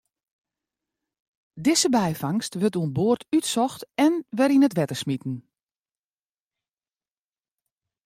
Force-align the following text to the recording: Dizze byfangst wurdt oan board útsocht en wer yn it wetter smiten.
Dizze 1.65 1.89
byfangst 1.95 2.53
wurdt 2.59 2.79
oan 2.81 2.91
board 2.97 3.21
útsocht 3.37 3.81
en 4.05 4.13
wer 4.37 4.53
yn 4.55 4.65
it 4.67 4.75
wetter 4.79 4.99
smiten. 5.03 5.35